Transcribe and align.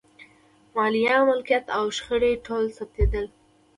مالیه، 0.75 1.17
ملکیت 1.27 1.65
او 1.77 1.83
شخړې 1.97 2.31
ټول 2.45 2.63
ثبتېدل. 2.77 3.25